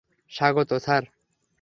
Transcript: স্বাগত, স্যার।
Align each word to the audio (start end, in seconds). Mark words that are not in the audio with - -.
স্বাগত, 0.31 0.69
স্যার। 0.73 1.03